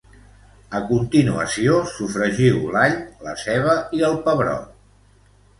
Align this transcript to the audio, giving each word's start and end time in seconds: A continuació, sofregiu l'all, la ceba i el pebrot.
A 0.79 0.79
continuació, 0.91 1.75
sofregiu 1.91 2.57
l'all, 2.77 2.97
la 3.29 3.37
ceba 3.45 3.79
i 3.99 4.05
el 4.09 4.21
pebrot. 4.25 4.77